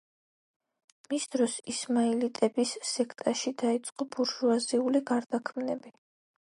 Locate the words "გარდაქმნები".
5.13-5.97